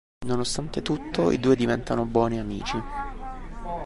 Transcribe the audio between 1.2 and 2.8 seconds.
i due diventano buoni amici.